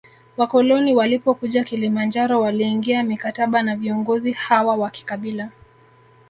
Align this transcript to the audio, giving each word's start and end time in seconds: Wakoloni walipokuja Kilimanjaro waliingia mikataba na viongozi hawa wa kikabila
Wakoloni 0.37 0.95
walipokuja 0.95 1.63
Kilimanjaro 1.63 2.41
waliingia 2.41 3.03
mikataba 3.03 3.61
na 3.63 3.75
viongozi 3.75 4.31
hawa 4.31 4.75
wa 4.75 4.89
kikabila 4.89 5.49